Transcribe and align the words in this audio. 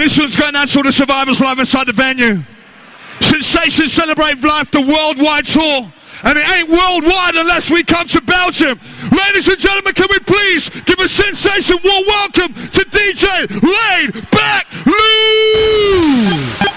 And 0.00 0.08
this 0.08 0.18
one's 0.18 0.34
going 0.34 0.56
out 0.56 0.66
to 0.68 0.78
all 0.78 0.82
the 0.82 0.92
survivors 0.92 1.40
live 1.40 1.58
inside 1.58 1.86
the 1.86 1.92
venue. 1.92 2.42
Sensation 3.20 3.86
Celebrate 3.86 4.40
Life, 4.40 4.70
the 4.70 4.80
worldwide 4.80 5.46
tour. 5.46 5.92
And 6.22 6.38
it 6.38 6.50
ain't 6.52 6.70
worldwide 6.70 7.34
unless 7.34 7.68
we 7.68 7.84
come 7.84 8.08
to 8.08 8.22
Belgium. 8.22 8.80
Ladies 9.12 9.46
and 9.48 9.58
gentlemen, 9.58 9.92
can 9.92 10.06
we 10.08 10.18
please 10.20 10.70
give 10.70 10.98
a 11.00 11.06
sensation 11.06 11.76
warm 11.84 12.04
welcome 12.06 12.54
to 12.54 12.80
DJ 12.80 13.50
Laid 13.60 14.30
Back 14.30 14.66
Lou! 14.86 16.69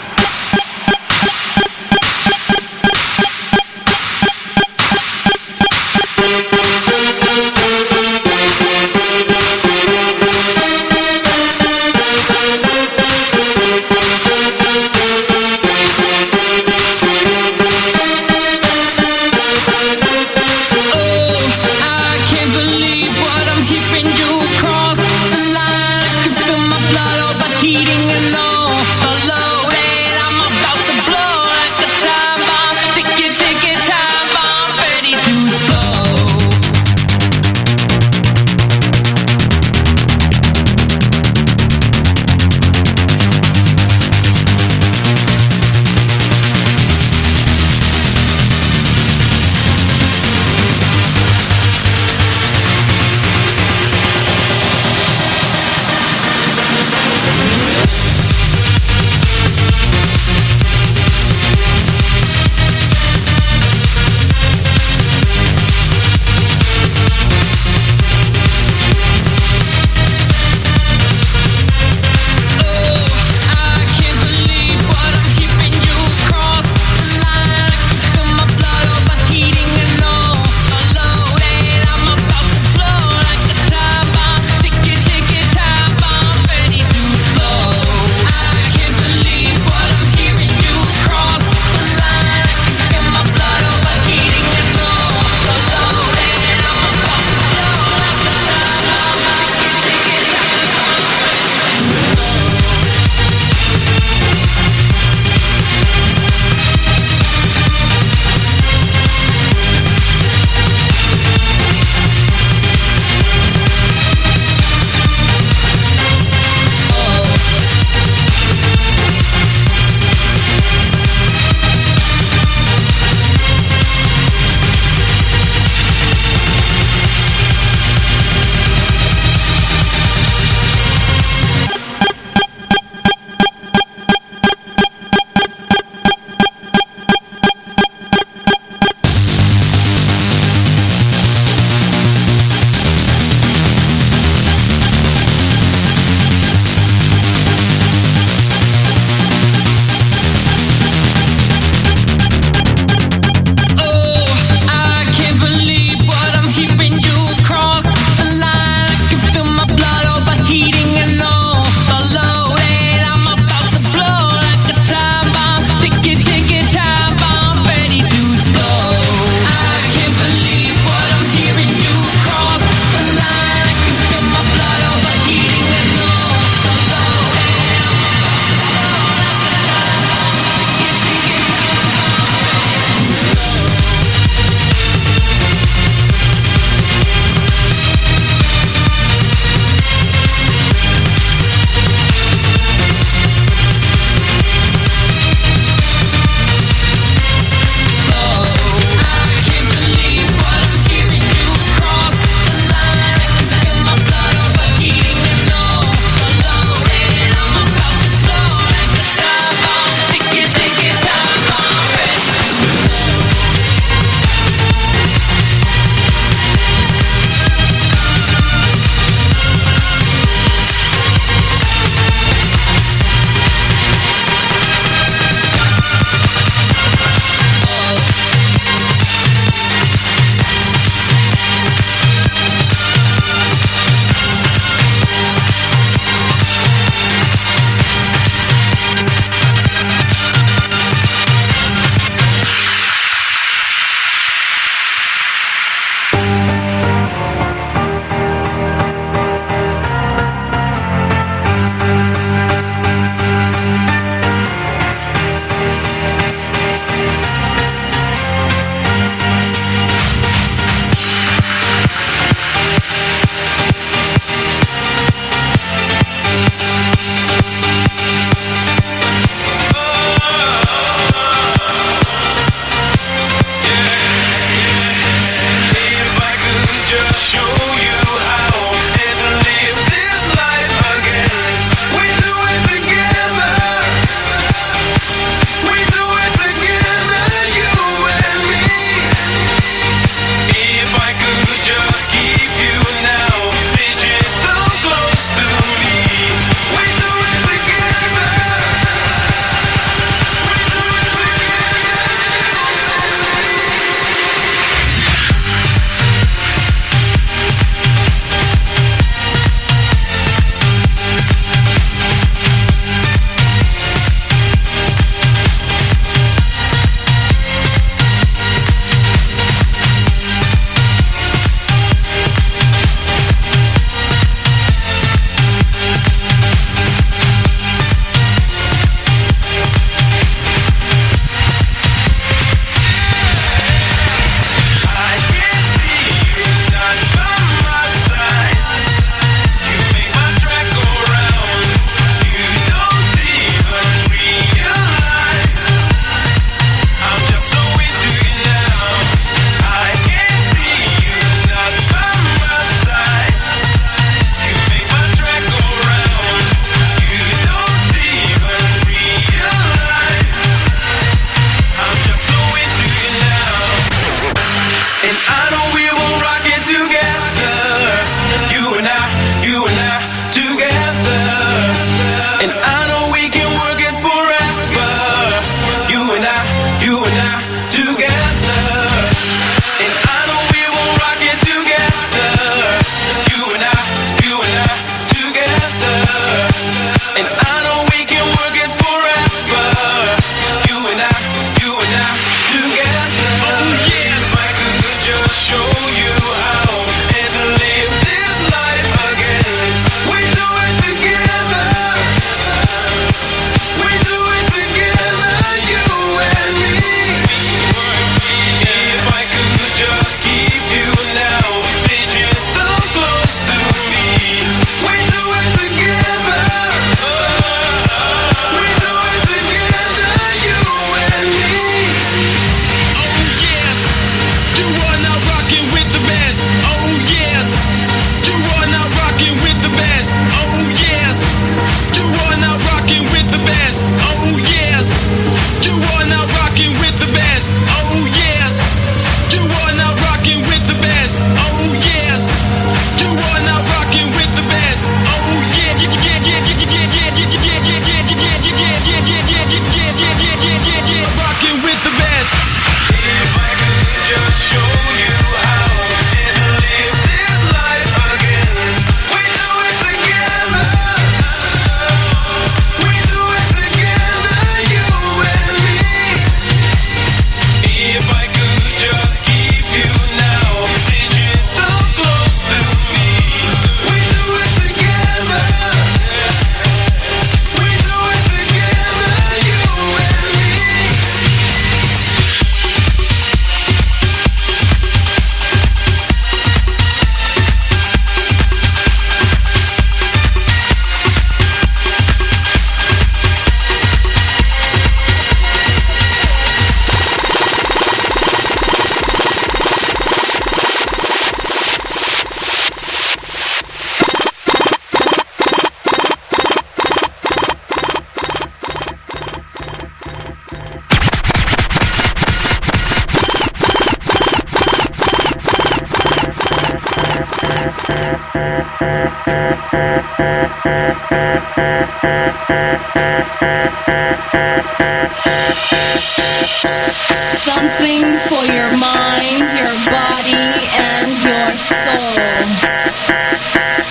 Something 527.44 528.20
for 528.28 528.44
your 528.52 528.76
mind, 528.76 529.48
your 529.56 529.72
body, 529.88 530.52
and 530.76 531.08
your 531.24 531.52
soul. 531.72 532.20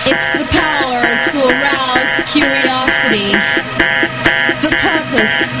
It's 0.05 0.27
the 0.37 0.45
power 0.51 1.01
to 1.01 1.37
arouse 1.49 2.15
curiosity. 2.31 3.33
The 4.61 4.69
purpose, 4.69 5.57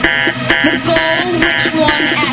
the 0.63 0.77
goal 0.85 1.39
which 1.39 1.65
one 1.73 2.03
acts. 2.13 2.32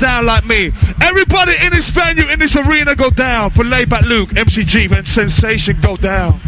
down 0.00 0.26
like 0.26 0.44
me. 0.44 0.72
Everybody 1.00 1.54
in 1.60 1.72
this 1.72 1.90
venue, 1.90 2.26
in 2.28 2.40
this 2.40 2.56
arena, 2.56 2.96
go 2.96 3.10
down. 3.10 3.50
For 3.50 3.62
Laidback 3.62 4.02
Luke, 4.08 4.30
MCG, 4.30 4.90
and 4.96 5.06
Sensation, 5.06 5.80
go 5.80 5.96
down. 5.96 6.40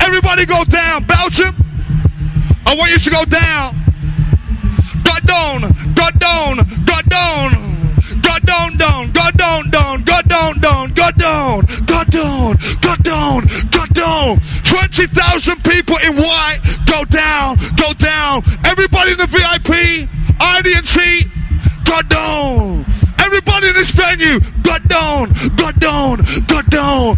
Everybody 0.00 0.46
go 0.46 0.64
down. 0.64 1.04
Belgium, 1.04 1.54
I 2.64 2.74
want 2.74 2.92
you 2.92 2.98
to 2.98 3.10
go 3.10 3.24
down. 3.24 3.78
Got 5.04 5.26
down, 5.26 5.60
got 5.94 6.18
down, 6.18 6.84
got 6.84 7.08
down. 7.08 7.72
God 8.20 8.44
down, 8.44 8.76
down, 8.76 9.12
God 9.12 9.36
down, 9.36 9.70
down, 9.70 10.02
God 10.02 10.28
down, 10.28 10.60
down, 10.60 10.92
God 10.92 11.16
down, 11.16 11.66
God 11.86 12.10
down, 12.10 12.56
God 12.80 13.02
down, 13.02 13.46
God 13.70 13.94
down. 13.94 14.40
20,000 14.64 15.64
people 15.64 15.96
in 15.98 16.16
white, 16.16 16.60
go 16.86 17.04
down, 17.04 17.58
go 17.76 17.92
down. 17.94 18.42
Everybody 18.64 19.12
in 19.12 19.18
the 19.18 19.26
VIP, 19.26 20.08
IDT, 20.38 21.30
God 21.84 22.08
down. 22.08 22.81
This 23.72 23.90
venue, 23.90 24.38
God 24.62 24.88
down, 24.88 25.32
God 25.56 25.80
down, 25.80 26.24
God 26.46 26.70
down. 26.70 27.16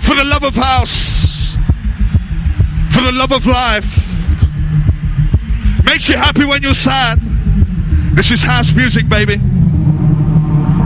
For 0.00 0.14
the 0.14 0.24
love 0.24 0.44
of 0.44 0.54
house, 0.54 1.56
for 2.92 3.02
the 3.02 3.12
love 3.12 3.32
of 3.32 3.46
life 3.46 4.00
Makes 5.90 6.08
you 6.08 6.16
happy 6.16 6.44
when 6.44 6.62
you're 6.62 6.72
sad. 6.72 7.18
This 8.14 8.30
is 8.30 8.42
house 8.42 8.72
music, 8.72 9.08
baby. 9.08 9.36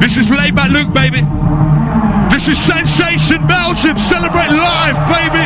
This 0.01 0.17
is 0.17 0.27
Laidback 0.27 0.71
Luke, 0.71 0.95
baby. 0.95 1.21
This 2.33 2.49
is 2.49 2.59
Sensation 2.64 3.47
Belgium. 3.47 3.99
Celebrate 3.99 4.49
live, 4.49 4.97
baby. 5.12 5.45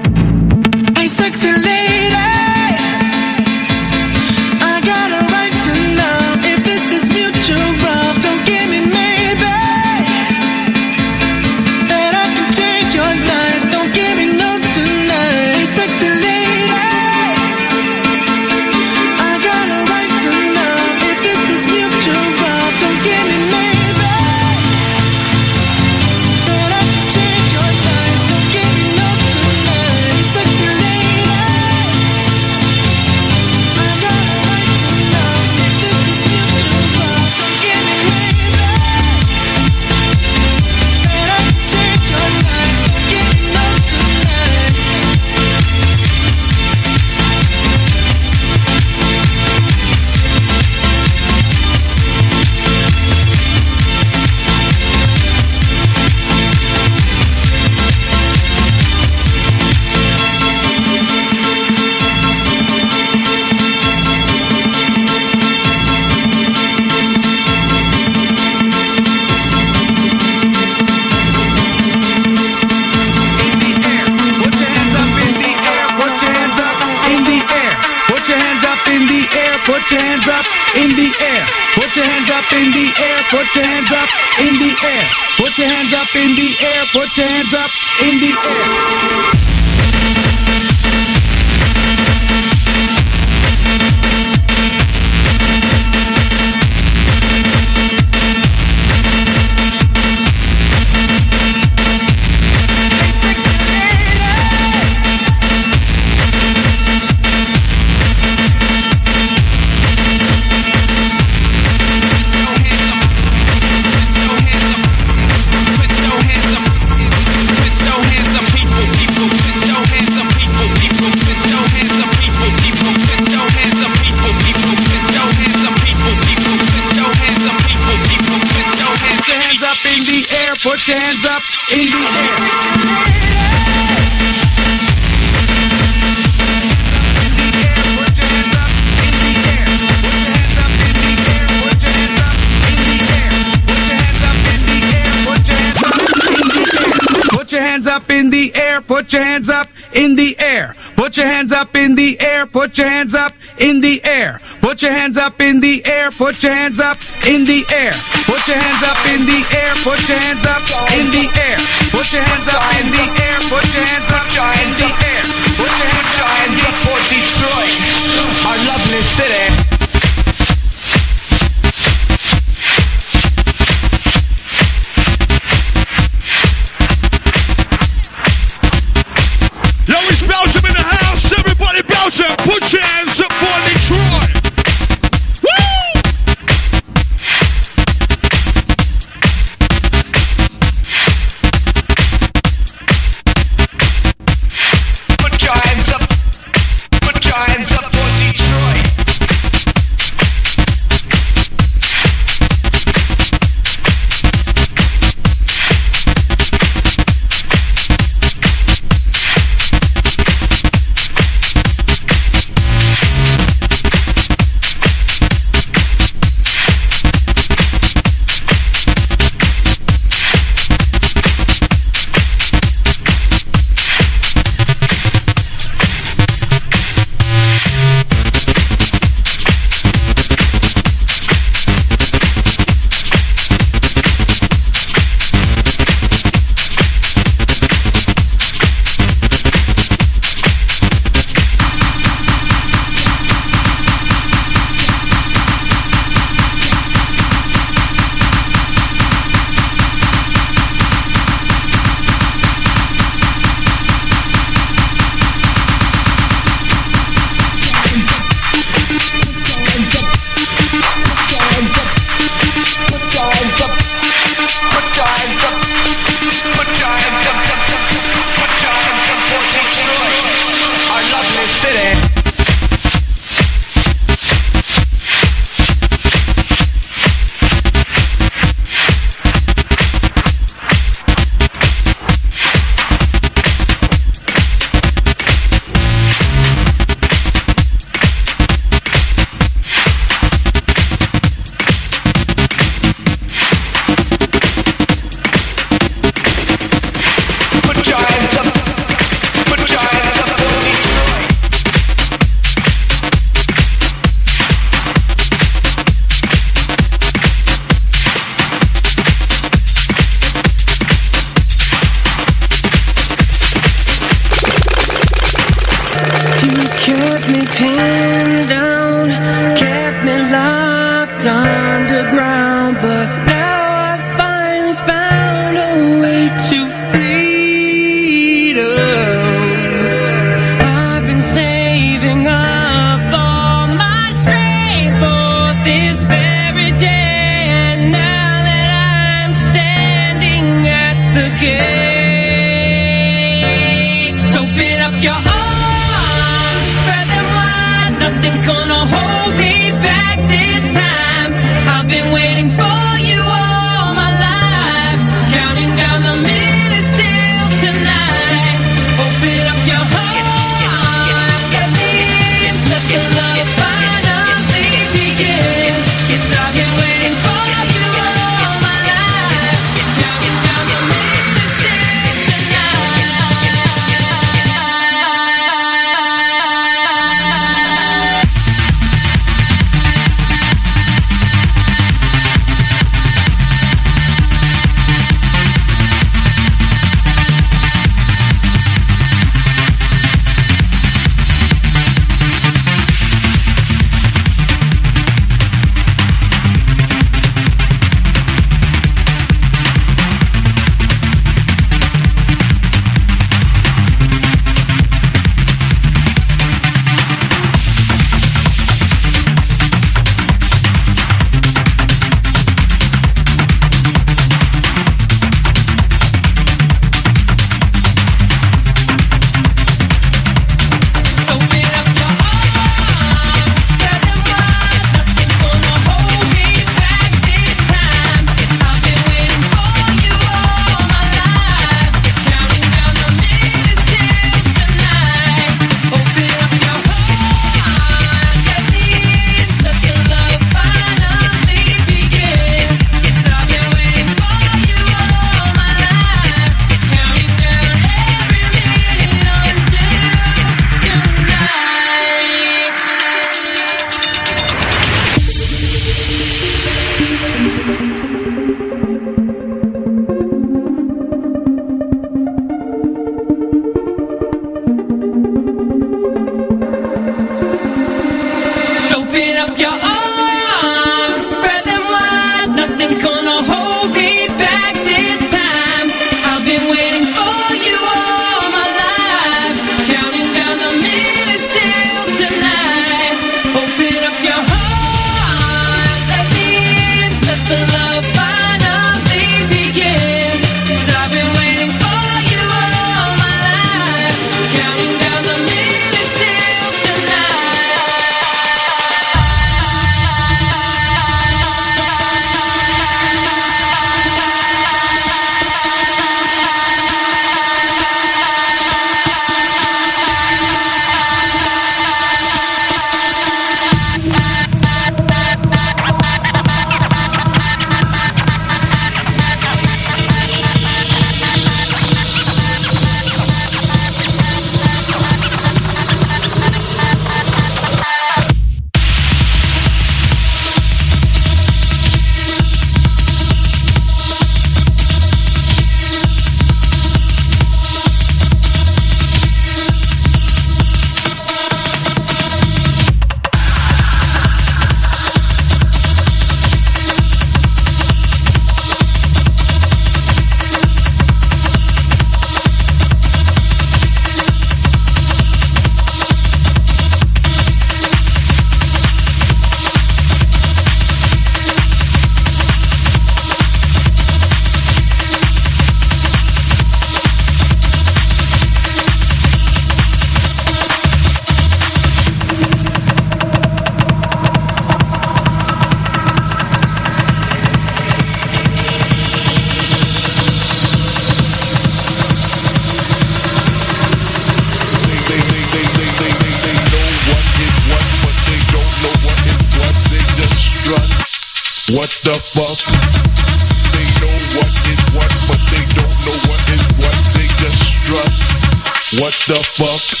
what 599.11 599.27
the 599.27 599.43
fuck? 599.43 600.00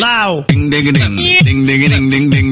Loud. 0.00 0.46
Ding 0.48 0.70
ding 0.70 0.92
ding 0.92 1.16
ding 1.44 1.64
ding 1.64 1.90
ding 1.90 2.10
ding 2.10 2.30
ding. 2.30 2.43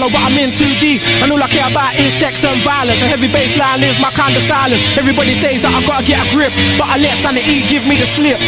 sign 0.00 0.08
of 0.08 0.16
I'm 0.16 0.38
in 0.38 0.52
too 0.52 0.72
deep. 0.80 1.02
And 1.20 1.30
all 1.32 1.42
I 1.42 1.48
care 1.48 1.68
about 1.68 1.94
is 1.96 2.12
sex 2.14 2.44
and 2.44 2.62
violence. 2.62 3.00
A 3.02 3.06
heavy 3.06 3.28
bassline 3.28 3.82
is 3.82 3.98
my 4.00 4.10
kind 4.10 4.36
of 4.36 4.42
silence. 4.42 4.80
Everybody 4.96 5.34
says 5.34 5.60
that 5.60 5.72
I 5.72 5.80
gotta 5.84 6.04
get 6.04 6.24
a 6.24 6.26
grip, 6.32 6.52
but 6.78 6.88
I 6.88 6.96
let 6.96 7.16
sanity 7.18 7.66
give 7.68 7.84
me 7.84 7.96
the 8.00 8.06
slip. 8.06 8.40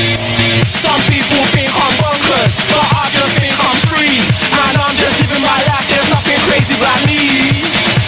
Some 0.80 1.00
people 1.12 1.42
think 1.52 1.68
I'm 1.68 1.94
bonkers, 2.00 2.54
but 2.72 2.84
I 2.84 3.04
just 3.12 3.34
think 3.36 3.54
I'm 3.56 3.78
free. 3.88 4.18
Man, 4.56 4.74
I'm 4.80 4.96
just 4.96 5.16
living 5.20 5.42
my 5.44 5.60
life, 5.68 5.86
there's 5.92 6.08
nothing 6.08 6.40
crazy 6.48 6.74
about 6.76 7.00
me. 7.04 7.20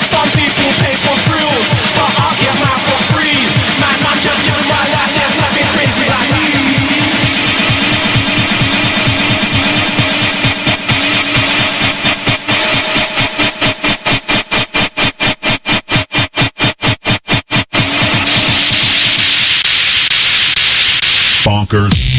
Some 0.09 0.29
people 0.33 0.71
pay 0.81 0.95
for 1.05 1.17
thrills, 1.29 1.67
but 2.01 2.11
I 2.17 2.29
get 2.41 2.55
my. 2.61 2.75
for 2.89 2.94
Rockers. 21.75 22.14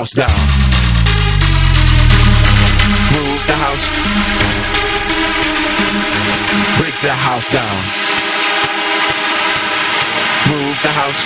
House 0.00 0.12
down. 0.12 0.30
Move 3.12 3.46
the 3.46 3.52
house. 3.52 3.86
Break 6.80 6.94
the 7.02 7.12
house 7.12 7.46
down. 7.52 7.76
Move 10.48 10.76
the 10.82 10.92
house. 11.00 11.24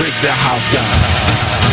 Break 0.00 0.14
the 0.22 0.32
house 0.32 0.72
down. 0.72 1.63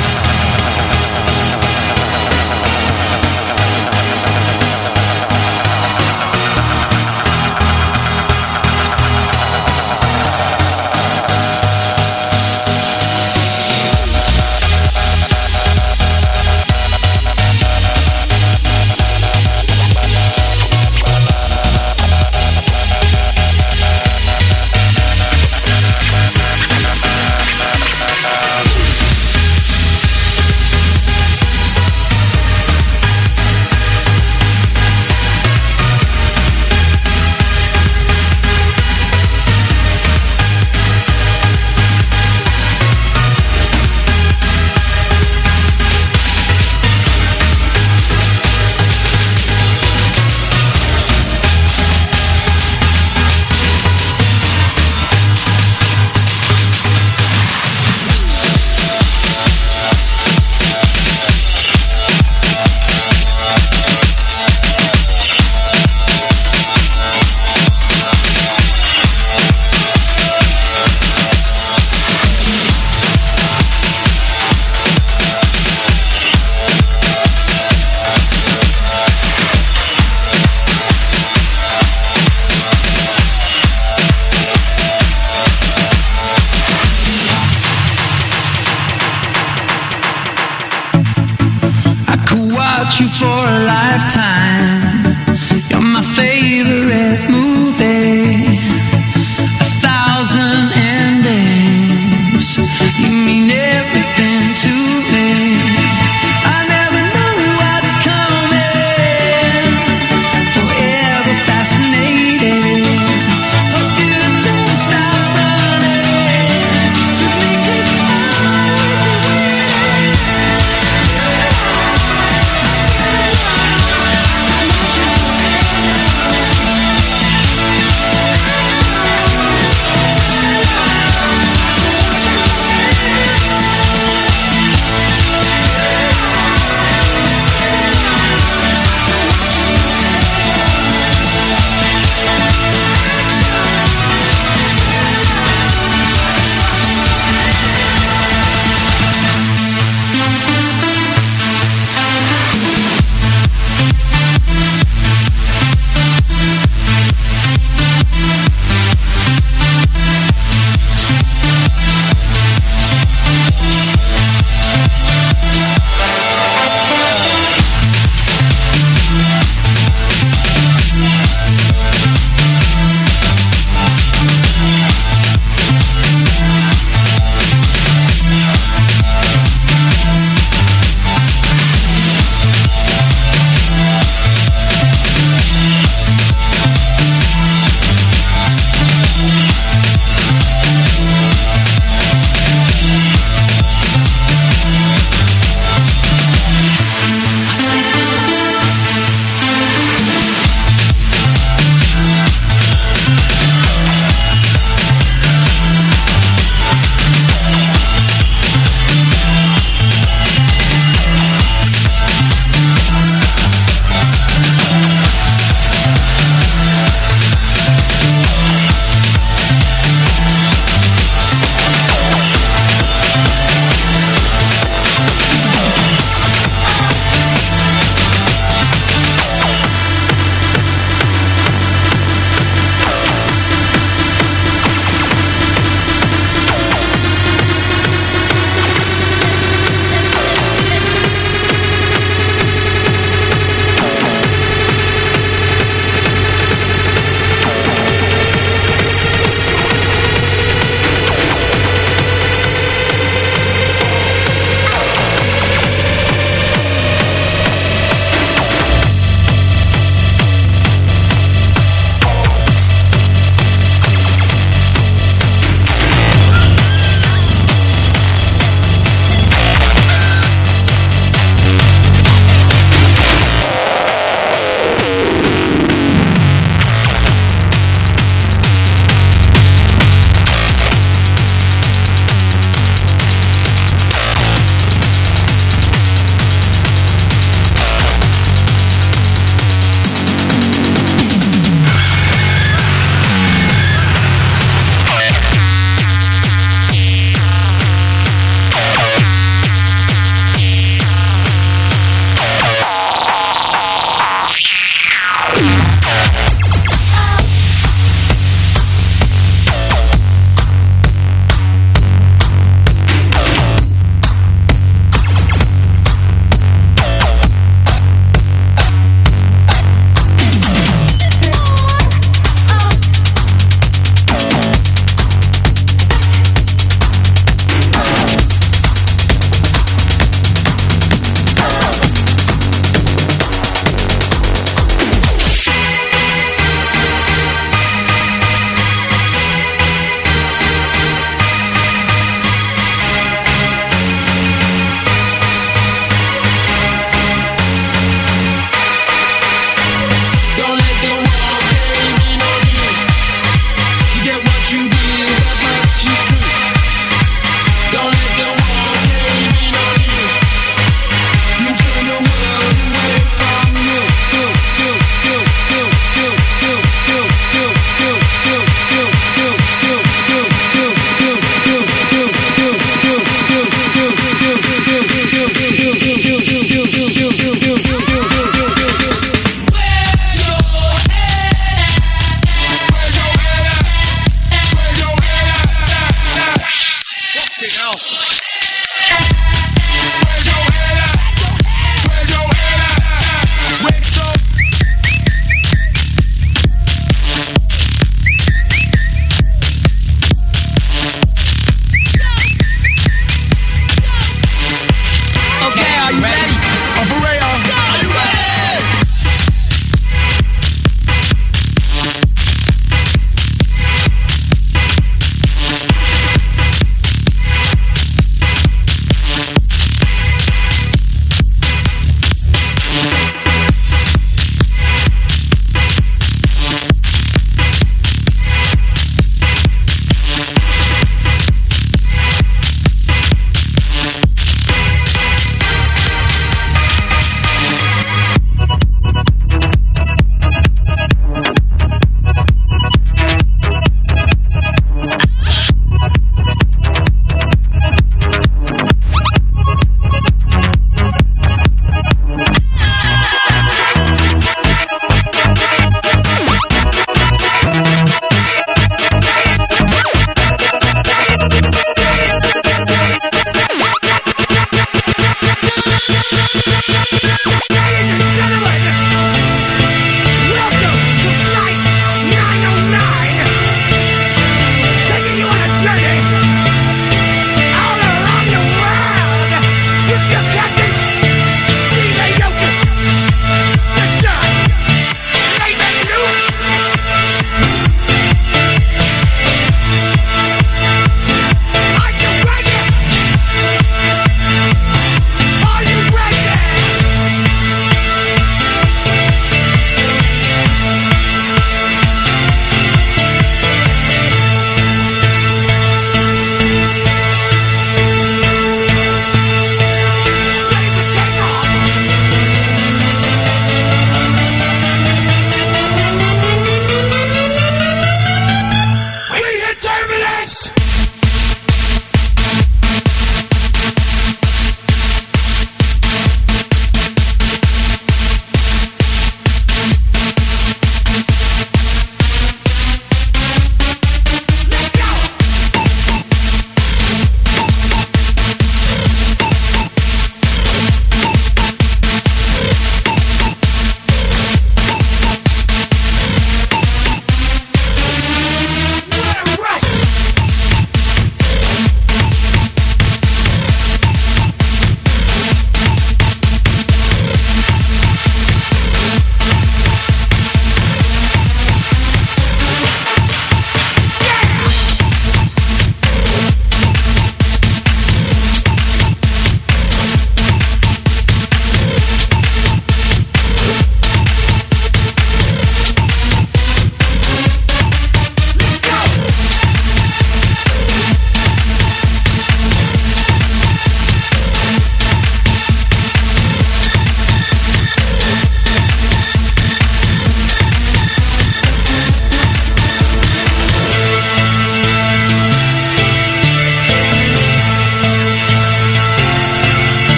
you 93.00 93.08
for 93.08 93.26
a 93.26 93.64
lifetime. 93.64 94.91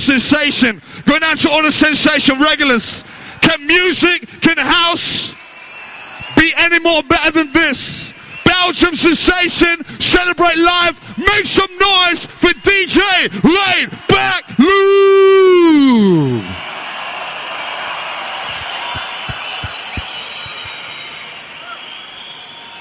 Sensation. 0.00 0.82
Going 1.06 1.22
out 1.22 1.38
to 1.40 1.50
all 1.50 1.62
the 1.62 1.72
sensation 1.72 2.40
regulars. 2.40 3.04